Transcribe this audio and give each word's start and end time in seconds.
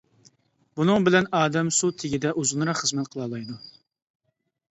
بۇنىڭ 0.79 1.03
بىلەن 1.07 1.27
ئادەم 1.39 1.69
سۇ 1.79 1.91
تېگىدە 2.03 2.33
ئۇزۇنراق 2.43 2.79
خىزمەت 2.79 3.13
قىلالايدۇ. 3.17 3.59